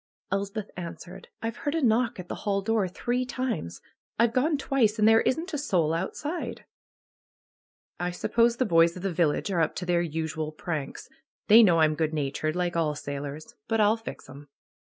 [0.31, 3.81] Elspeth answered: ^H've lieard a knock at the hall door three times.
[4.17, 6.65] I've gone twice, and there isn't a soul outside."
[8.11, 11.07] suppose the boys of the village are up to their usual pranks.
[11.49, 13.53] They know I'm good natured, like all sailors.
[13.67, 14.47] But I'll fix 'em!"